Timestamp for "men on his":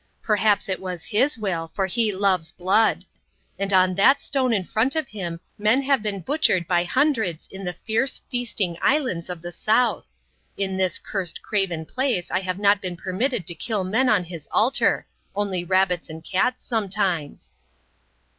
13.83-14.47